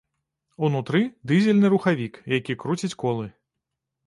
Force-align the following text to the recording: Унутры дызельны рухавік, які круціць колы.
Унутры 0.67 1.01
дызельны 1.31 1.71
рухавік, 1.75 2.13
які 2.37 2.57
круціць 2.65 2.91
колы. 3.05 3.31